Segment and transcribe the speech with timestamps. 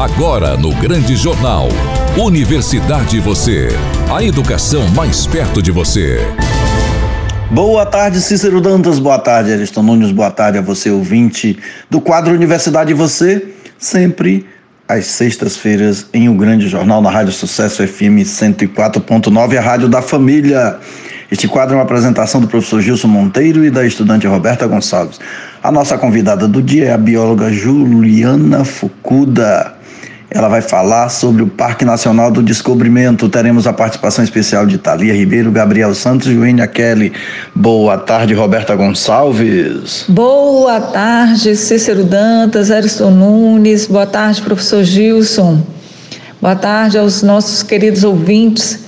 [0.00, 1.68] Agora no Grande Jornal.
[2.16, 3.68] Universidade Você.
[4.10, 6.26] A educação mais perto de você.
[7.50, 8.98] Boa tarde, Cícero Dantas.
[8.98, 10.10] Boa tarde, Ariston Nunes.
[10.10, 11.58] Boa tarde a você, ouvinte
[11.90, 13.48] do quadro Universidade Você.
[13.76, 14.46] Sempre
[14.88, 20.78] às sextas-feiras em O Grande Jornal na Rádio Sucesso FM 104.9, a rádio da família.
[21.30, 25.20] Este quadro é uma apresentação do professor Gilson Monteiro e da estudante Roberta Gonçalves.
[25.62, 29.78] A nossa convidada do dia é a bióloga Juliana Fukuda.
[30.32, 33.28] Ela vai falar sobre o Parque Nacional do Descobrimento.
[33.28, 37.12] Teremos a participação especial de Thalia Ribeiro, Gabriel Santos e Joênia Kelly.
[37.52, 40.04] Boa tarde, Roberta Gonçalves.
[40.08, 43.86] Boa tarde, Cícero Dantas, Ariston Nunes.
[43.88, 45.60] Boa tarde, professor Gilson.
[46.40, 48.84] Boa tarde aos nossos queridos ouvintes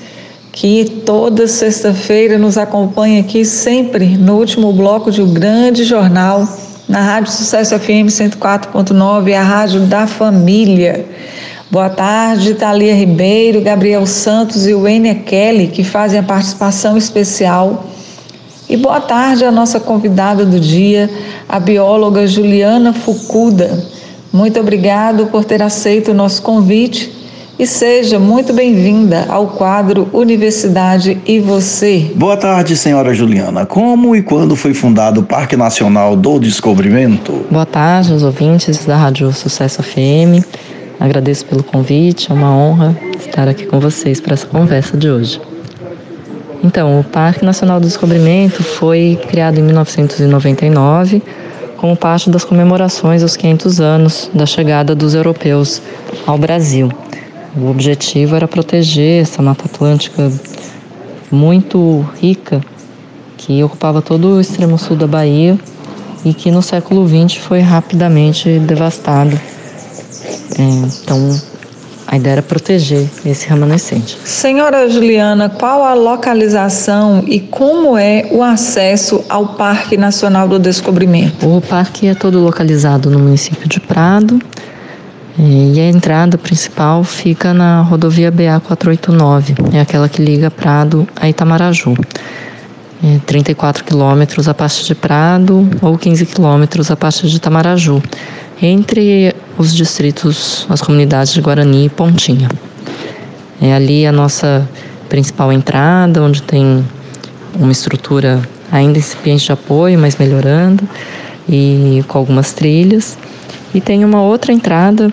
[0.52, 6.46] que toda sexta-feira nos acompanha aqui sempre no último bloco de um grande jornal
[6.88, 11.06] na Rádio Sucesso FM 104.9, a rádio da família.
[11.70, 17.86] Boa tarde, Thalia Ribeiro, Gabriel Santos e Wênia Kelly, que fazem a participação especial.
[18.68, 21.08] E boa tarde à nossa convidada do dia,
[21.48, 23.86] a bióloga Juliana Fucuda.
[24.32, 27.21] Muito obrigado por ter aceito o nosso convite
[27.58, 32.10] e seja muito bem-vinda ao quadro Universidade e Você.
[32.14, 33.66] Boa tarde, senhora Juliana.
[33.66, 37.44] Como e quando foi fundado o Parque Nacional do Descobrimento?
[37.50, 40.44] Boa tarde aos ouvintes da Rádio Sucesso FM.
[40.98, 45.40] Agradeço pelo convite, é uma honra estar aqui com vocês para essa conversa de hoje.
[46.64, 51.22] Então, o Parque Nacional do Descobrimento foi criado em 1999
[51.76, 55.82] como parte das comemorações aos 500 anos da chegada dos europeus
[56.24, 56.88] ao Brasil.
[57.56, 60.32] O objetivo era proteger essa Mata Atlântica
[61.30, 62.60] muito rica
[63.36, 65.58] que ocupava todo o extremo sul da Bahia
[66.24, 69.38] e que no século XX foi rapidamente devastado.
[70.58, 70.62] É,
[71.02, 71.40] então,
[72.06, 74.16] a ideia era proteger esse remanescente.
[74.24, 81.48] Senhora Juliana, qual a localização e como é o acesso ao Parque Nacional do Descobrimento?
[81.48, 84.38] O parque é todo localizado no município de Prado,
[85.38, 91.28] e a entrada principal fica na rodovia BA 489, é aquela que liga Prado a
[91.28, 91.94] Itamaraju.
[93.02, 98.02] É 34 quilômetros a partir de Prado ou 15 quilômetros a partir de Itamaraju,
[98.60, 102.48] entre os distritos, as comunidades de Guarani e Pontinha.
[103.60, 104.68] É ali a nossa
[105.08, 106.84] principal entrada, onde tem
[107.58, 110.86] uma estrutura ainda incipiente de apoio, mas melhorando,
[111.48, 113.18] e com algumas trilhas.
[113.74, 115.10] E tem uma outra entrada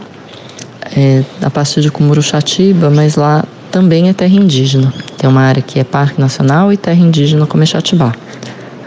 [0.95, 4.93] é, a partir de Cumuruxatiba, mas lá também é terra indígena.
[5.17, 8.13] Tem uma área que é Parque Nacional e terra indígena como Exatibá.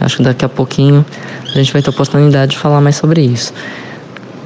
[0.00, 1.04] Acho que daqui a pouquinho
[1.46, 3.52] a gente vai ter oportunidade de falar mais sobre isso.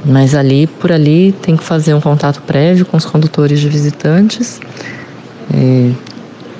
[0.04, 4.60] Mas ali, por ali, tem que fazer um contato prévio com os condutores de visitantes
[5.53, 5.91] é,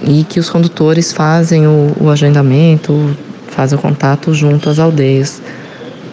[0.03, 3.17] e que os condutores fazem o, o agendamento,
[3.49, 5.41] fazem o contato junto às aldeias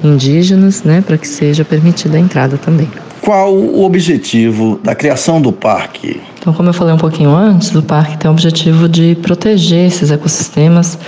[0.03, 2.89] indígenas, né, para que seja permitida a entrada também.
[3.21, 6.19] Qual o objetivo da criação do parque?
[6.39, 10.11] Então, como eu falei um pouquinho antes, o parque tem o objetivo de proteger esses
[10.11, 10.99] ecossistemas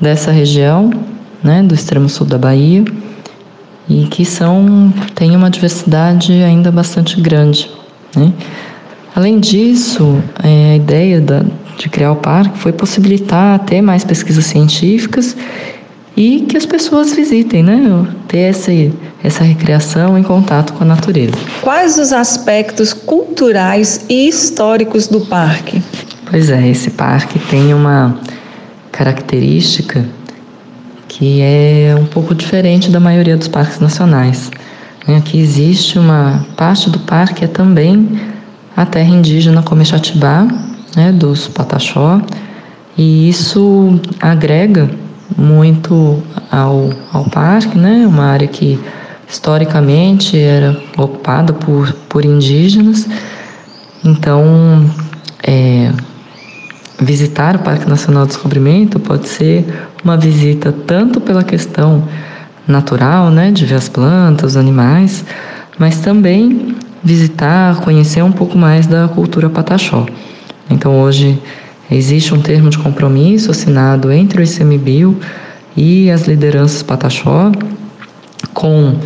[0.00, 0.90] dessa região,
[1.44, 2.84] né, do extremo sul da Bahia,
[3.88, 7.70] e que são tem uma diversidade ainda bastante grande.
[8.16, 8.32] Né?
[9.14, 11.42] Além disso, é, a ideia da,
[11.76, 15.36] de criar o parque foi possibilitar ter mais pesquisas científicas
[16.16, 18.06] e que as pessoas visitem, né?
[18.28, 18.70] Ter essa,
[19.22, 21.34] essa recreação em contato com a natureza.
[21.60, 25.82] Quais os aspectos culturais e históricos do parque?
[26.30, 28.18] Pois é, esse parque tem uma
[28.90, 30.04] característica
[31.08, 34.50] que é um pouco diferente da maioria dos parques nacionais.
[35.06, 35.16] Né?
[35.16, 38.18] Aqui existe uma parte do parque é também
[38.74, 40.46] a terra indígena Comexatibá,
[40.96, 42.20] né, dos Pataxó,
[42.96, 44.90] e isso agrega
[45.36, 48.06] muito ao, ao parque, né?
[48.06, 48.78] Uma área que
[49.28, 53.08] historicamente era ocupada por, por indígenas.
[54.04, 54.90] Então,
[55.42, 55.90] é,
[57.00, 59.64] visitar o Parque Nacional do Descobrimento pode ser
[60.04, 62.06] uma visita tanto pela questão
[62.66, 65.24] natural, né, de ver as plantas, os animais,
[65.78, 70.06] mas também visitar, conhecer um pouco mais da cultura pataxó.
[70.70, 71.40] Então, hoje
[71.94, 75.16] Existe um termo de compromisso assinado entre o ICMBio
[75.76, 77.52] e as lideranças Pataxó,
[78.52, 78.96] com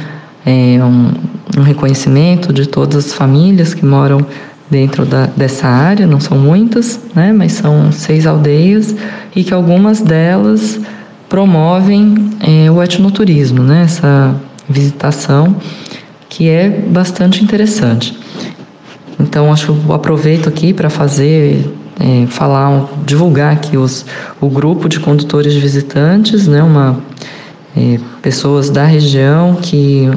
[0.45, 1.13] é, um,
[1.59, 4.25] um, reconhecimento de todas as famílias que moram
[4.71, 8.95] dentro da, dessa área, não são muitas, né, mas são seis aldeias,
[9.35, 10.81] e que algumas delas
[11.29, 14.35] promovem é, o etnoturismo, né, essa
[14.69, 15.57] visitação
[16.29, 18.17] que é bastante interessante.
[19.19, 21.65] Então, acho que eu aproveito aqui para fazer,
[21.99, 24.07] é, falar, divulgar aqui os,
[24.41, 27.01] o grupo de condutores visitantes, né, uma,
[27.77, 30.09] é, pessoas da região que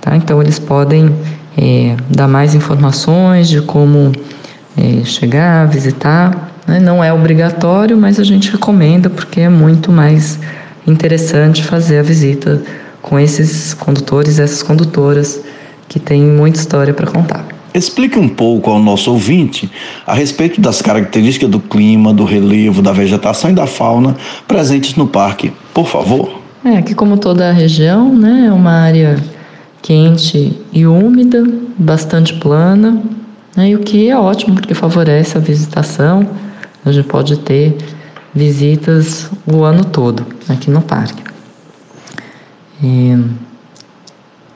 [0.00, 0.16] Tá?
[0.16, 1.14] Então eles podem
[1.56, 4.12] é, dar mais informações de como
[4.76, 6.50] é, chegar, visitar.
[6.66, 6.80] Né?
[6.80, 10.38] Não é obrigatório, mas a gente recomenda porque é muito mais
[10.86, 12.60] interessante fazer a visita
[13.00, 15.40] com esses condutores, essas condutoras
[15.88, 17.53] que têm muita história para contar.
[17.74, 19.68] Explique um pouco ao nosso ouvinte
[20.06, 24.16] a respeito das características do clima, do relevo, da vegetação e da fauna
[24.46, 26.40] presentes no parque, por favor.
[26.64, 29.20] É, aqui como toda a região, né, é uma área
[29.82, 31.42] quente e úmida,
[31.76, 33.02] bastante plana,
[33.56, 36.24] né, e o que é ótimo porque favorece a visitação.
[36.84, 37.76] A gente pode ter
[38.32, 41.24] visitas o ano todo aqui no parque.
[42.80, 43.18] E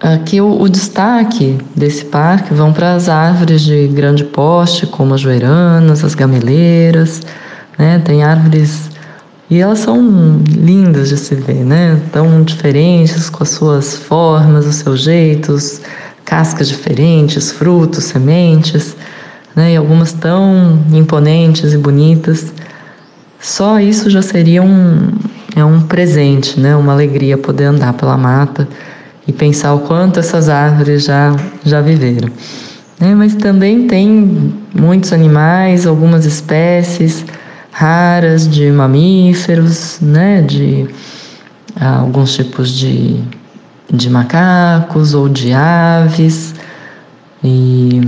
[0.01, 5.21] aqui o, o destaque desse parque vão para as árvores de grande poste, como as
[5.21, 7.23] joeranas, as gameleiras,
[7.77, 8.01] né?
[8.05, 8.91] Tem árvores
[9.51, 12.01] e elas são lindas de se ver, né?
[12.13, 15.81] Tão diferentes com as suas formas, os seus jeitos,
[16.25, 18.97] cascas diferentes, frutos, sementes,
[19.57, 19.73] né?
[19.73, 22.53] E algumas tão imponentes e bonitas.
[23.41, 25.13] Só isso já seria um,
[25.57, 26.77] é um presente, né?
[26.77, 28.69] Uma alegria poder andar pela mata
[29.29, 32.31] e pensar o quanto essas árvores já, já viveram.
[32.99, 33.15] Né?
[33.15, 37.25] Mas também tem muitos animais, algumas espécies
[37.71, 40.89] raras de mamíferos, né, de
[41.77, 43.21] ah, alguns tipos de,
[43.93, 46.55] de macacos ou de aves.
[47.45, 48.01] E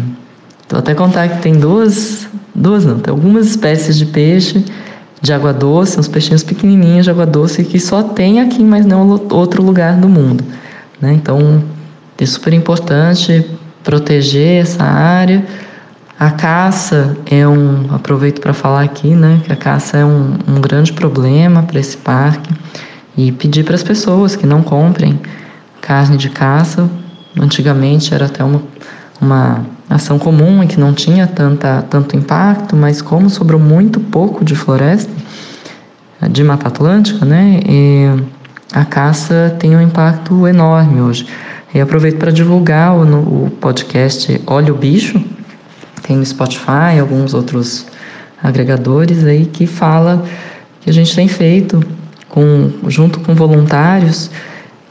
[0.69, 4.64] vou até contar que tem duas, duas não, tem algumas espécies de peixe
[5.22, 9.08] de água doce, uns peixinhos pequenininhos de água doce que só tem aqui, mas não
[9.31, 10.43] outro lugar do mundo.
[11.00, 11.12] Né?
[11.14, 11.64] Então
[12.19, 13.47] é super importante
[13.82, 15.44] proteger essa área
[16.20, 20.61] a caça é um, aproveito para falar aqui, né, que a caça é um, um
[20.61, 22.52] grande problema para esse parque
[23.17, 25.19] e pedir para as pessoas que não comprem
[25.81, 26.91] carne de caça.
[27.41, 28.62] Antigamente era até uma,
[29.19, 34.44] uma ação comum e que não tinha tanta, tanto impacto, mas como sobrou muito pouco
[34.44, 35.11] de floresta,
[36.31, 37.61] de Mata Atlântica, né,
[38.72, 41.26] a caça tem um impacto enorme hoje.
[41.75, 45.22] E aproveito para divulgar o, o podcast Olha o Bicho,
[46.02, 47.87] tem no Spotify, alguns outros
[48.43, 50.25] agregadores aí que fala
[50.81, 51.81] que a gente tem feito
[52.28, 54.31] com, junto com voluntários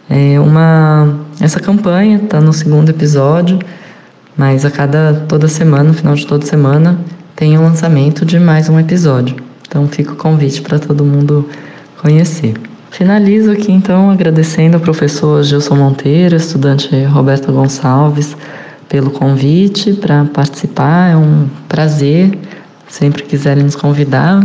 [0.09, 3.59] é uma essa campanha está no segundo episódio,
[4.35, 6.99] mas a cada toda semana, no final de toda semana,
[7.35, 9.35] tem o lançamento de mais um episódio.
[9.67, 11.47] Então fica o convite para todo mundo
[12.01, 12.68] conhecer.
[12.91, 18.35] Finalizo aqui então agradecendo ao professor Gilson Monteiro, estudante Roberto Gonçalves,
[18.89, 21.11] pelo convite para participar.
[21.11, 22.37] É um prazer,
[22.87, 24.43] sempre quiserem nos convidar.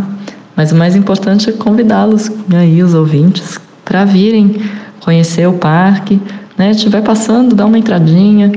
[0.55, 4.60] Mas o mais importante é convidá-los aí, os ouvintes, para virem
[5.01, 6.20] conhecer o parque.
[6.56, 6.70] Né?
[6.70, 8.53] Estiver passando, dá uma entradinha.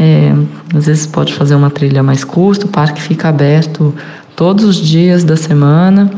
[0.00, 0.32] É,
[0.74, 2.64] às vezes pode fazer uma trilha mais curta.
[2.64, 3.94] O parque fica aberto
[4.34, 6.10] todos os dias da semana.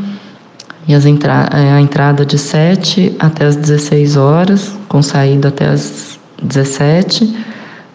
[0.91, 5.69] E as entra é, a entrada de 7 até as 16 horas, com saída até
[5.69, 7.33] as 17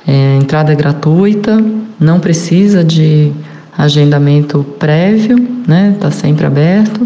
[0.07, 1.61] é, entrada é gratuita,
[1.99, 3.33] não precisa de
[3.77, 5.35] agendamento prévio,
[5.67, 5.91] né?
[5.93, 7.05] Está sempre aberto.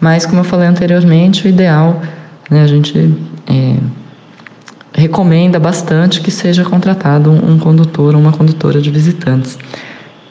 [0.00, 2.02] Mas, como eu falei anteriormente, o ideal,
[2.50, 3.16] né, a gente
[3.46, 3.76] é,
[5.00, 9.56] recomenda bastante que seja contratado um, condutor ou uma condutora de visitantes.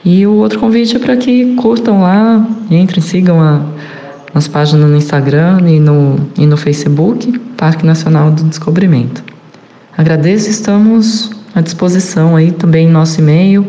[0.04, 3.62] E o outro convite é para que curtam lá, entrem, sigam a,
[4.34, 9.24] as páginas no Instagram e no, e no Facebook, Parque Nacional do Descobrimento.
[9.98, 13.66] Agradeço, estamos à disposição aí também nosso e-mail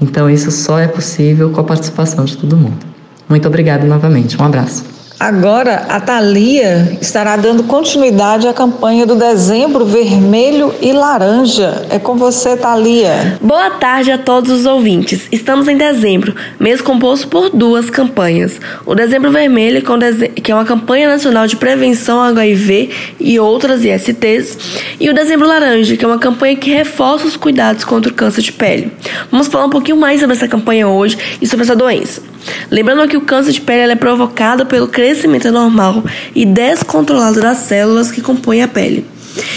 [0.00, 2.86] Então isso só é possível com a participação de todo mundo.
[3.28, 4.40] Muito obrigada novamente.
[4.40, 4.97] Um abraço.
[5.20, 11.86] Agora, a Thalia estará dando continuidade à campanha do Dezembro Vermelho e Laranja.
[11.90, 13.36] É com você, Thalia.
[13.40, 15.26] Boa tarde a todos os ouvintes.
[15.32, 18.60] Estamos em dezembro, mês composto por duas campanhas.
[18.86, 19.82] O Dezembro Vermelho,
[20.40, 24.56] que é uma campanha nacional de prevenção ao HIV e outras ISTs,
[25.00, 28.42] e o Dezembro Laranja, que é uma campanha que reforça os cuidados contra o câncer
[28.42, 28.92] de pele.
[29.32, 32.22] Vamos falar um pouquinho mais sobre essa campanha hoje e sobre essa doença.
[32.70, 35.07] Lembrando que o câncer de pele é provocado pelo crescimento
[35.48, 39.04] anormal e descontrolado das células que compõem a pele.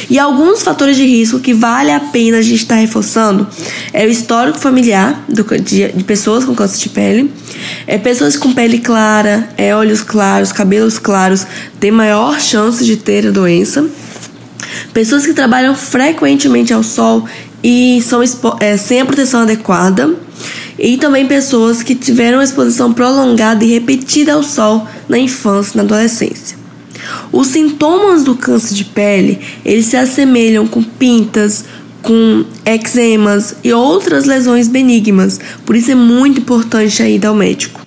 [0.10, 3.48] E alguns fatores de risco que vale a pena a gente estar reforçando
[3.94, 7.32] é o histórico familiar do, de, de, pessoas com câncer de pele,
[7.88, 11.46] é pessoas com pele clara, é olhos claros, cabelos claros,
[11.80, 13.86] têm maior chance de ter a doença,
[14.94, 17.26] pessoas que trabalham frequentemente ao sol
[17.64, 18.22] e são
[18.60, 20.16] é, sem a proteção adequada
[20.82, 25.84] e também pessoas que tiveram exposição prolongada e repetida ao sol na infância e na
[25.84, 26.58] adolescência.
[27.32, 31.66] Os sintomas do câncer de pele, eles se assemelham com pintas,
[32.02, 37.81] com eczemas e outras lesões benignas, por isso é muito importante ida ao médico.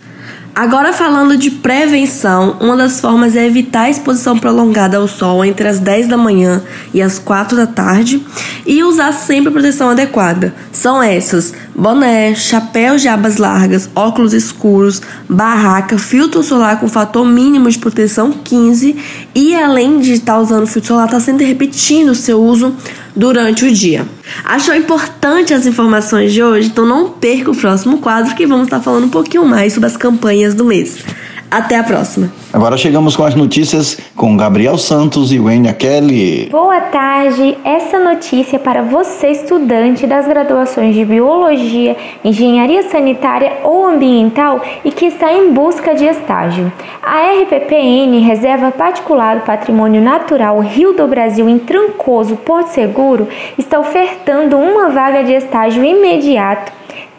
[0.55, 5.67] Agora falando de prevenção, uma das formas é evitar a exposição prolongada ao sol entre
[5.67, 8.25] as 10 da manhã e as 4 da tarde
[8.65, 10.55] e usar sempre a proteção adequada.
[10.71, 17.69] São essas: boné, chapéu de abas largas, óculos escuros, barraca, filtro solar com fator mínimo
[17.69, 18.95] de proteção 15
[19.35, 22.73] e além de estar usando filtro solar, está sempre repetindo o seu uso
[23.17, 24.07] durante o dia.
[24.45, 26.69] Achou importante as informações de hoje?
[26.69, 29.97] Então não perca o próximo quadro que vamos estar falando um pouquinho mais sobre as
[29.97, 31.05] campanhas do mês.
[31.51, 32.33] Até a próxima.
[32.53, 36.49] Agora chegamos com as notícias com Gabriel Santos e Wênia Kelly.
[36.51, 37.57] Boa tarde.
[37.65, 44.91] Essa notícia é para você, estudante das graduações de Biologia, Engenharia Sanitária ou Ambiental e
[44.91, 46.73] que está em busca de estágio.
[47.03, 53.79] A RPPN, Reserva Particular do Patrimônio Natural Rio do Brasil em Trancoso, Porto Seguro, está
[53.79, 56.73] ofertando uma vaga de estágio imediato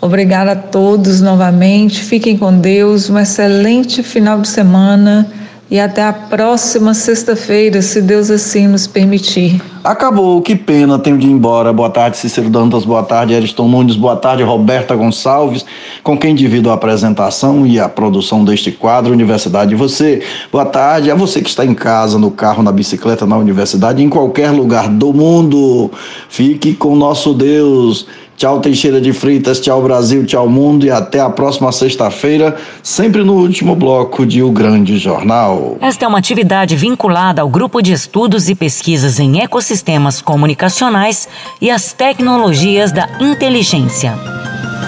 [0.00, 2.02] Obrigada a todos novamente.
[2.02, 3.10] Fiquem com Deus.
[3.10, 5.28] Um excelente final de semana
[5.72, 9.58] e até a próxima sexta-feira, se Deus assim nos permitir.
[9.82, 11.72] Acabou, que pena, tenho de ir embora.
[11.72, 15.64] Boa tarde, Cícero Dantas, boa tarde, Ariston Nunes, boa tarde, Roberta Gonçalves,
[16.02, 20.22] com quem divido a apresentação e a produção deste quadro Universidade Você.
[20.52, 24.10] Boa tarde a você que está em casa, no carro, na bicicleta, na universidade, em
[24.10, 25.90] qualquer lugar do mundo.
[26.28, 28.06] Fique com nosso Deus.
[28.36, 33.34] Tchau, Teixeira de Freitas, tchau, Brasil, tchau, mundo e até a próxima sexta-feira, sempre no
[33.34, 35.76] último bloco de O Grande Jornal.
[35.80, 41.28] Esta é uma atividade vinculada ao Grupo de Estudos e Pesquisas em Ecossistemas Comunicacionais
[41.60, 44.14] e as Tecnologias da Inteligência.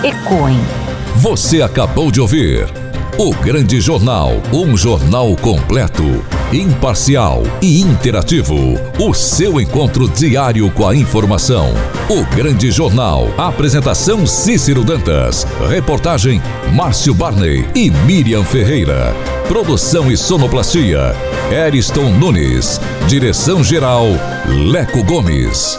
[0.03, 0.59] ECOEM.
[1.17, 2.67] Você acabou de ouvir.
[3.17, 6.03] O Grande Jornal, um jornal completo,
[6.55, 8.55] imparcial e interativo.
[8.99, 11.75] O seu encontro diário com a informação.
[12.09, 13.29] O Grande Jornal.
[13.37, 15.45] Apresentação Cícero Dantas.
[15.69, 16.41] Reportagem
[16.73, 19.13] Márcio Barney e Miriam Ferreira.
[19.49, 21.15] Produção e sonoplastia
[21.51, 22.81] Eriston Nunes.
[23.09, 24.07] Direção geral
[24.47, 25.79] Leco Gomes.